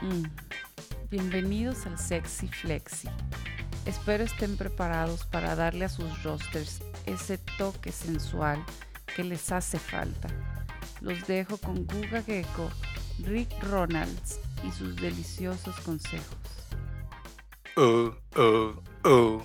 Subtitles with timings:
[0.00, 0.24] Mm.
[1.10, 3.08] Bienvenidos al Sexy Flexi.
[3.84, 8.64] Espero estén preparados para darle a sus rosters ese toque sensual
[9.16, 10.28] que les hace falta.
[11.00, 12.70] Los dejo con Guga Gecko,
[13.24, 16.36] Rick Ronalds y sus deliciosos consejos.
[17.76, 19.42] Uh, uh, uh.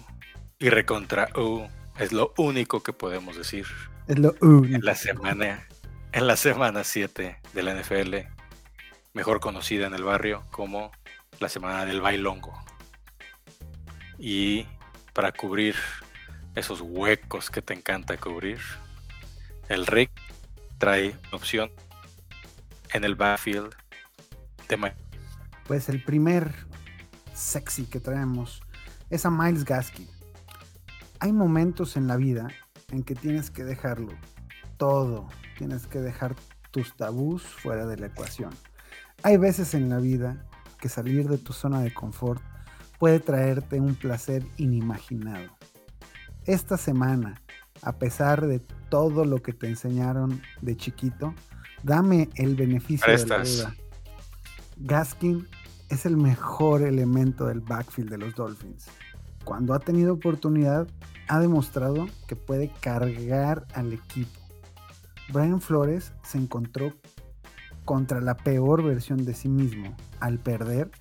[0.60, 1.68] Y recontra uh.
[1.98, 3.66] Es lo único que podemos decir.
[4.08, 4.76] Es lo único.
[4.76, 5.68] En la semana,
[6.12, 8.16] en la semana 7 de la NFL,
[9.14, 10.92] mejor conocida en el barrio como
[11.40, 12.54] la semana del bailongo.
[14.18, 14.68] Y
[15.14, 15.76] para cubrir
[16.56, 18.60] esos huecos que te encanta cubrir,
[19.70, 20.12] el Rick
[20.78, 21.72] trae opción
[22.94, 23.74] en el backfield
[24.68, 25.00] de Miami.
[25.68, 26.54] Pues el primer
[27.34, 28.62] sexy que traemos
[29.10, 30.08] es a Miles Gaskin.
[31.20, 32.50] Hay momentos en la vida
[32.92, 34.14] en que tienes que dejarlo
[34.78, 36.36] todo, tienes que dejar
[36.72, 38.54] tus tabús fuera de la ecuación.
[39.26, 40.46] Hay veces en la vida
[40.82, 42.42] que salir de tu zona de confort
[43.00, 45.50] puede traerte un placer inimaginado.
[46.44, 47.42] Esta semana,
[47.84, 51.34] a pesar de todo lo que te enseñaron de chiquito,
[51.84, 53.76] dame el beneficio de la duda.
[54.76, 55.48] Gaskin
[55.88, 58.88] es el mejor elemento del backfield de los Dolphins.
[59.46, 60.86] Cuando ha tenido oportunidad,
[61.30, 64.38] ha demostrado que puede cargar al equipo.
[65.32, 66.92] Brian Flores se encontró
[67.86, 70.92] contra la peor versión de sí mismo al perder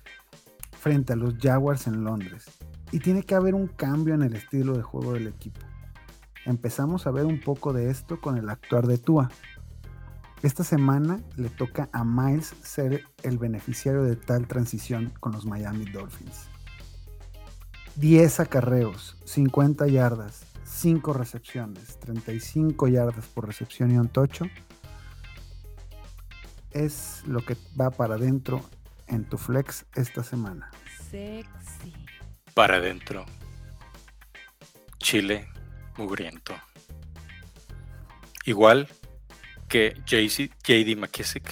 [0.71, 2.45] frente a los Jaguars en Londres.
[2.91, 5.61] Y tiene que haber un cambio en el estilo de juego del equipo.
[6.45, 9.29] Empezamos a ver un poco de esto con el actuar de Tua.
[10.41, 15.85] Esta semana le toca a Miles ser el beneficiario de tal transición con los Miami
[15.85, 16.49] Dolphins.
[17.95, 24.47] 10 acarreos, 50 yardas, 5 recepciones, 35 yardas por recepción y un tocho
[26.73, 28.63] es lo que va para adentro
[29.07, 30.71] en tu flex esta semana.
[31.09, 31.93] Sexy.
[32.53, 33.25] Para adentro.
[34.97, 35.47] Chile
[35.97, 36.55] mugriento.
[38.45, 38.87] Igual
[39.67, 41.51] que JD McKissick,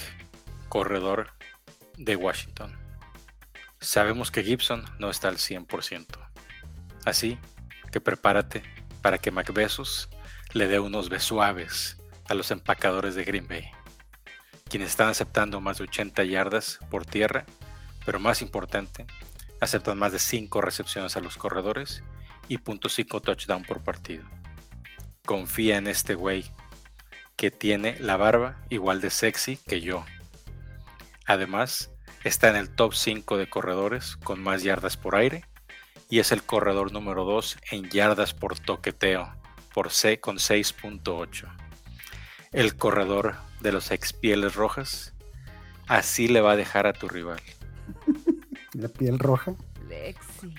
[0.68, 1.30] corredor
[1.96, 2.76] de Washington.
[3.80, 6.06] Sabemos que Gibson no está al 100%.
[7.04, 7.38] Así
[7.90, 8.62] que prepárate
[9.00, 10.08] para que McBesos
[10.52, 13.70] le dé unos besuaves a los empacadores de Green Bay
[14.72, 17.44] quienes están aceptando más de 80 yardas por tierra,
[18.06, 19.04] pero más importante,
[19.60, 22.02] aceptan más de 5 recepciones a los corredores
[22.48, 24.24] y .5 touchdown por partido.
[25.26, 26.50] Confía en este güey
[27.36, 30.06] que tiene la barba igual de sexy que yo.
[31.26, 31.90] Además,
[32.24, 35.44] está en el top 5 de corredores con más yardas por aire
[36.08, 39.36] y es el corredor número 2 en yardas por toqueteo
[39.74, 41.46] por C con 6.8.
[42.52, 45.14] El corredor de los ex pieles rojas,
[45.88, 47.40] así le va a dejar a tu rival.
[48.74, 49.54] La piel roja.
[49.88, 50.54] Lexi.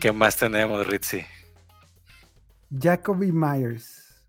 [0.00, 1.22] ¿Qué más tenemos, Ritzy?
[2.70, 4.24] Jacoby Myers.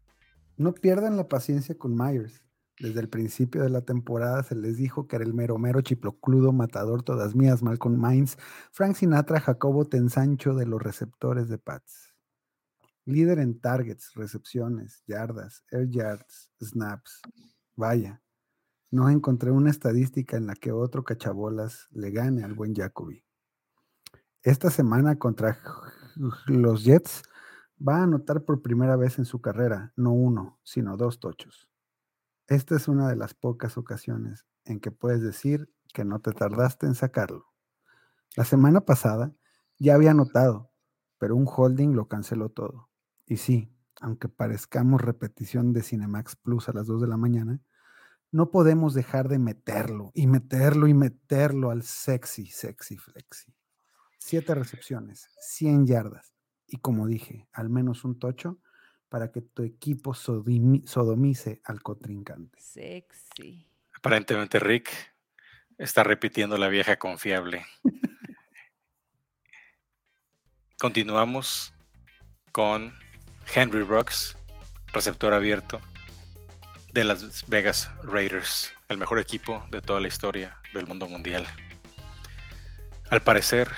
[0.57, 2.43] No pierdan la paciencia con Myers.
[2.79, 6.51] Desde el principio de la temporada se les dijo que era el mero mero chiplocludo
[6.51, 8.37] matador todas mías, Malcolm Mines,
[8.71, 12.10] Frank Sinatra, Jacobo Tensancho de los receptores de Pats.
[13.11, 17.19] Líder en targets, recepciones, yardas, air yards, snaps.
[17.75, 18.21] Vaya,
[18.89, 23.25] no encontré una estadística en la que otro cachabolas le gane al buen Jacoby.
[24.43, 25.59] Esta semana contra
[26.47, 27.23] los Jets
[27.85, 31.69] va a anotar por primera vez en su carrera no uno, sino dos tochos.
[32.47, 36.85] Esta es una de las pocas ocasiones en que puedes decir que no te tardaste
[36.85, 37.47] en sacarlo.
[38.37, 39.33] La semana pasada
[39.79, 40.71] ya había anotado,
[41.17, 42.90] pero un holding lo canceló todo.
[43.31, 47.61] Y sí, aunque parezcamos repetición de Cinemax Plus a las 2 de la mañana,
[48.29, 53.55] no podemos dejar de meterlo y meterlo y meterlo al sexy, sexy, flexi.
[54.19, 56.33] Siete recepciones, 100 yardas
[56.67, 58.59] y como dije, al menos un tocho
[59.07, 62.59] para que tu equipo sodomice al contrincante.
[62.59, 63.65] Sexy.
[63.93, 64.89] Aparentemente Rick
[65.77, 67.65] está repitiendo la vieja confiable.
[70.77, 71.73] Continuamos
[72.51, 72.91] con
[73.53, 74.37] Henry Rocks,
[74.93, 75.81] receptor abierto
[76.93, 81.47] de las Vegas Raiders, el mejor equipo de toda la historia del mundo mundial.
[83.09, 83.69] Al parecer,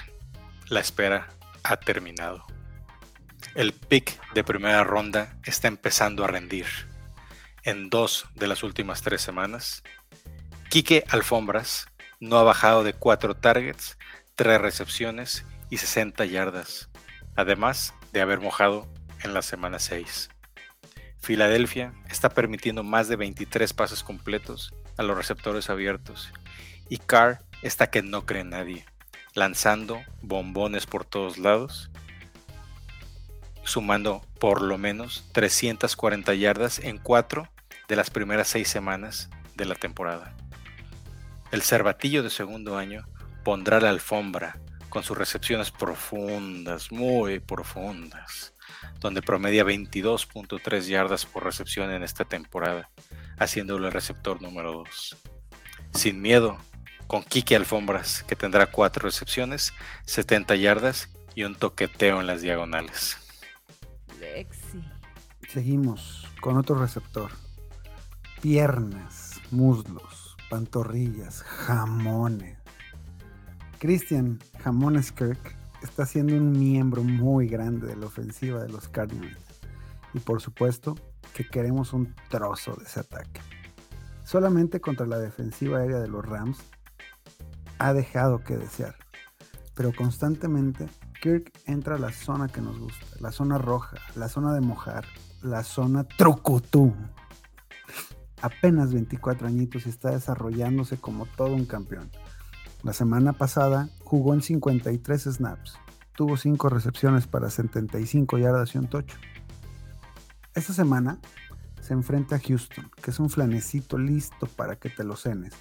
[0.68, 1.28] la espera
[1.64, 2.46] ha terminado.
[3.56, 6.66] El pick de primera ronda está empezando a rendir.
[7.64, 9.84] En dos de las últimas tres semanas,
[10.70, 11.88] Quique Alfombras
[12.20, 13.98] no ha bajado de cuatro targets,
[14.36, 16.90] tres recepciones y 60 yardas,
[17.36, 18.88] además de haber mojado
[19.24, 20.30] en la semana 6.
[21.20, 26.32] Filadelfia está permitiendo más de 23 pases completos a los receptores abiertos
[26.90, 28.86] y Carr está que no cree nadie,
[29.34, 31.90] lanzando bombones por todos lados,
[33.64, 37.48] sumando por lo menos 340 yardas en cuatro
[37.88, 40.36] de las primeras seis semanas de la temporada.
[41.52, 43.08] El cervatillo de segundo año
[43.44, 44.60] pondrá la alfombra
[44.90, 48.53] con sus recepciones profundas, muy profundas,
[49.00, 52.90] donde promedia 22.3 yardas por recepción en esta temporada,
[53.38, 55.18] haciéndolo el receptor número 2.
[55.94, 56.58] Sin miedo,
[57.08, 59.74] con Kike Alfombras, que tendrá 4 recepciones,
[60.06, 63.18] 70 yardas y un toqueteo en las diagonales.
[65.50, 67.32] Seguimos con otro receptor.
[68.42, 72.58] Piernas, muslos, pantorrillas, jamones.
[73.80, 75.56] Christian Jamones Kirk
[75.86, 79.38] está siendo un miembro muy grande de la ofensiva de los Cardinals.
[80.14, 80.96] Y por supuesto
[81.34, 83.42] que queremos un trozo de ese ataque.
[84.24, 86.60] Solamente contra la defensiva aérea de los Rams
[87.80, 88.96] ha dejado que desear.
[89.76, 90.88] Pero constantemente
[91.22, 95.06] Kirk entra a la zona que nos gusta, la zona roja, la zona de mojar,
[95.42, 96.94] la zona trucutú.
[98.42, 102.12] Apenas 24 añitos y está desarrollándose como todo un campeón.
[102.84, 105.80] La semana pasada jugó en 53 snaps,
[106.16, 109.18] tuvo 5 recepciones para 75 yardas y un tocho.
[110.54, 111.18] Esta semana
[111.82, 115.54] se enfrenta a Houston, que es un flanecito listo para que te lo cenes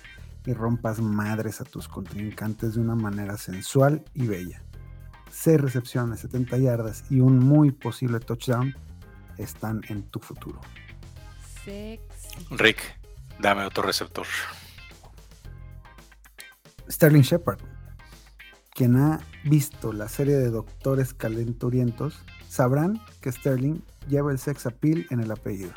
[0.45, 4.63] y rompas madres a tus contrincantes de una manera sensual y bella.
[5.31, 8.75] 6 recepciones, 70 yardas y un muy posible touchdown
[9.39, 10.61] están en tu futuro.
[12.51, 12.81] Rick,
[13.39, 14.27] dame otro receptor.
[16.93, 17.59] Sterling Shepard.
[18.75, 23.81] Quien ha visto la serie de Doctores Calenturientos sabrán que Sterling
[24.11, 25.73] lleva el sex appeal en el apellido.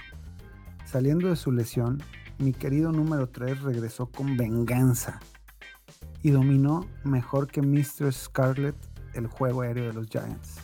[0.85, 2.03] Saliendo de su lesión,
[2.37, 5.21] mi querido número 3 regresó con venganza
[6.21, 8.11] y dominó mejor que Mr.
[8.11, 8.75] Scarlett
[9.13, 10.57] el juego aéreo de los Giants.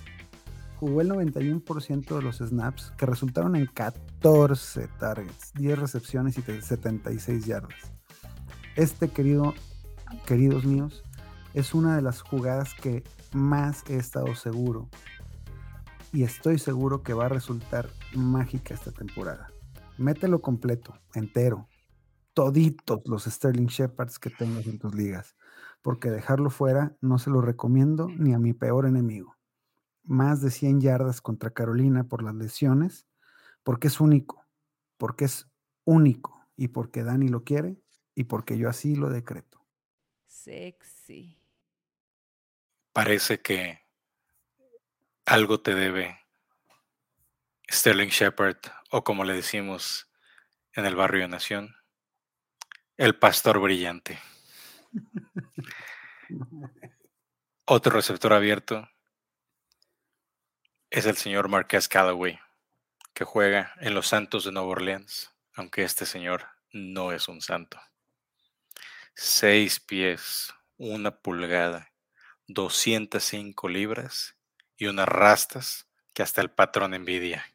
[0.76, 7.46] Jugó el 91% de los snaps que resultaron en 14 targets, 10 recepciones y 76
[7.46, 7.94] yardas.
[8.76, 9.54] Este querido
[10.26, 11.04] queridos míos,
[11.54, 13.04] es una de las jugadas que
[13.34, 14.90] más he estado seguro.
[16.14, 19.52] Y estoy seguro que va a resultar mágica esta temporada.
[19.98, 21.68] Mételo completo, entero.
[22.34, 25.36] Toditos los Sterling Shepherds que tengas en tus ligas.
[25.82, 29.38] Porque dejarlo fuera no se lo recomiendo ni a mi peor enemigo.
[30.04, 33.08] Más de 100 yardas contra Carolina por las lesiones.
[33.64, 34.46] Porque es único.
[34.98, 35.50] Porque es
[35.86, 36.46] único.
[36.56, 37.82] Y porque Dani lo quiere.
[38.16, 39.61] Y porque yo así lo decreto.
[40.44, 41.38] Sexy.
[42.94, 43.86] Parece que
[45.24, 46.20] algo te debe
[47.72, 48.58] Sterling Shepard,
[48.90, 50.10] o como le decimos
[50.74, 51.76] en el barrio de Nación,
[52.98, 54.20] el pastor brillante.
[57.66, 58.90] Otro receptor abierto
[60.90, 62.40] es el señor Marquez Callaway,
[63.14, 67.80] que juega en los Santos de Nueva Orleans, aunque este señor no es un santo.
[69.16, 71.92] 6 pies, una pulgada,
[72.48, 74.36] 205 libras
[74.78, 77.46] y unas rastas que hasta el patrón envidia.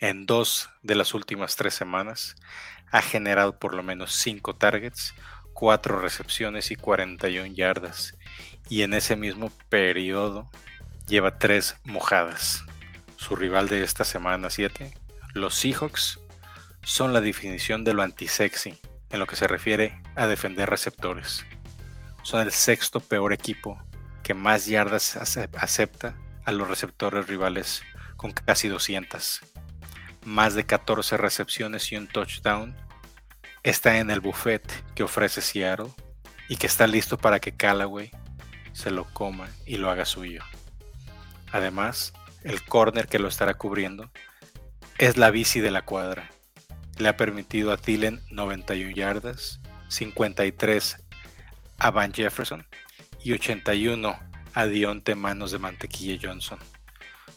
[0.00, 2.36] En dos de las últimas tres semanas
[2.92, 5.14] ha generado por lo menos 5 targets,
[5.52, 8.16] 4 recepciones y 41 yardas.
[8.68, 10.48] Y en ese mismo periodo
[11.08, 12.64] lleva 3 mojadas.
[13.16, 14.94] Su rival de esta semana 7,
[15.34, 16.20] los Seahawks,
[16.84, 18.78] son la definición de lo antisexy
[19.10, 21.44] en lo que se refiere a defender receptores.
[22.22, 23.82] Son el sexto peor equipo
[24.22, 27.82] que más yardas acepta a los receptores rivales
[28.16, 29.40] con casi 200.
[30.24, 32.76] Más de 14 recepciones y un touchdown.
[33.62, 34.62] Está en el buffet
[34.94, 35.90] que ofrece Seattle
[36.48, 38.10] y que está listo para que Callaway
[38.72, 40.42] se lo coma y lo haga suyo.
[41.52, 42.12] Además,
[42.44, 44.10] el corner que lo estará cubriendo
[44.98, 46.30] es la bici de la cuadra
[46.98, 50.96] le ha permitido a Thielen 91 yardas, 53
[51.78, 52.66] a Van Jefferson
[53.22, 54.18] y 81
[54.54, 56.58] a Dionte Manos de Mantequilla Johnson,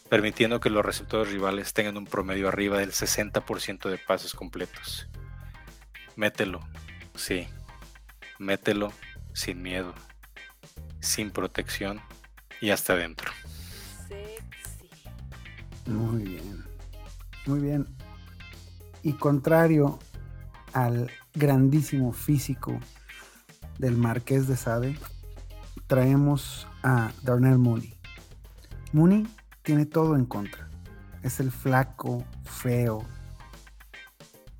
[0.08, 5.08] permitiendo que los receptores rivales tengan un promedio arriba del 60% de pases completos.
[6.16, 6.60] Mételo,
[7.14, 7.46] sí,
[8.38, 8.92] mételo
[9.32, 9.94] sin miedo,
[11.00, 12.00] sin protección
[12.60, 13.30] y hasta adentro.
[15.86, 16.64] Muy bien,
[17.46, 18.01] muy bien.
[19.02, 19.98] Y contrario
[20.72, 22.78] al grandísimo físico
[23.78, 24.98] del Marqués de Sade,
[25.86, 27.94] traemos a Darnell Mooney.
[28.92, 29.26] Mooney
[29.62, 30.68] tiene todo en contra.
[31.22, 33.04] Es el flaco, feo,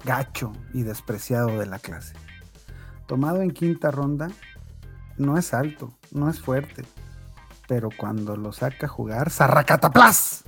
[0.04, 2.14] gacho y despreciado de la clase.
[3.06, 4.30] Tomado en quinta ronda,
[5.18, 6.84] no es alto, no es fuerte,
[7.68, 10.44] pero cuando lo saca a jugar, ¡Zarracataplas!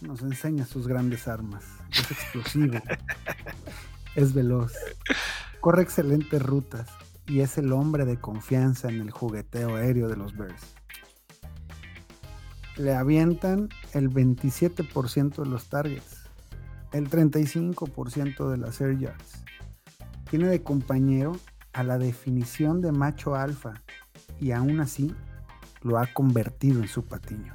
[0.00, 1.64] Nos enseña sus grandes armas.
[1.94, 2.78] Es explosivo,
[4.16, 4.72] es veloz,
[5.60, 6.88] corre excelentes rutas
[7.26, 10.74] y es el hombre de confianza en el jugueteo aéreo de los Bears.
[12.76, 16.24] Le avientan el 27% de los targets,
[16.92, 19.44] el 35% de las air yards.
[20.28, 21.36] Tiene de compañero
[21.72, 23.74] a la definición de macho alfa
[24.40, 25.14] y aún así
[25.82, 27.54] lo ha convertido en su patiño.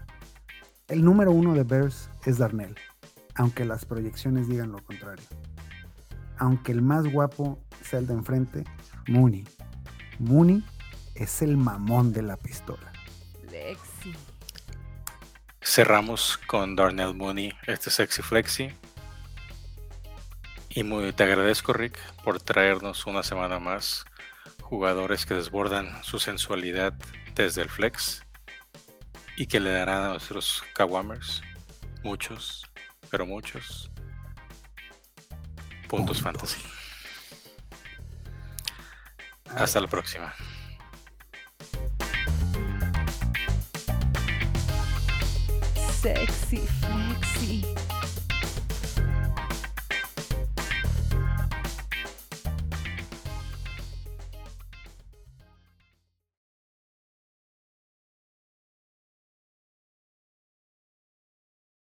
[0.87, 2.75] El número uno de Bears es Darnell,
[3.39, 5.23] aunque las proyecciones digan lo contrario.
[6.37, 8.65] Aunque el más guapo sea el de enfrente,
[9.07, 9.45] Mooney.
[10.19, 10.61] Mooney
[11.15, 12.91] es el mamón de la pistola.
[13.49, 14.13] Lexi.
[15.61, 18.73] Cerramos con Darnell Mooney, este sexy flexi.
[20.69, 24.03] Y muy, te agradezco, Rick, por traernos una semana más
[24.61, 26.93] jugadores que desbordan su sensualidad
[27.35, 28.21] desde el flex
[29.37, 31.41] y que le darán a nuestros Kawamers
[32.03, 32.68] muchos,
[33.09, 33.91] pero muchos
[35.87, 36.21] puntos Puntos.
[36.21, 36.61] fantasy.
[39.55, 40.33] Hasta la próxima.
[46.01, 46.61] Sexy.